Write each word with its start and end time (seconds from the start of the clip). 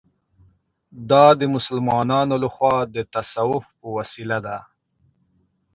دا 1.09 1.25
د 1.39 1.41
مسلمانانو 1.55 2.35
له 2.43 2.49
خوا 2.55 2.75
د 2.95 2.97
تصوف 3.13 3.63
په 3.79 3.87
وسیله 3.97 4.37
ده. 4.45 4.57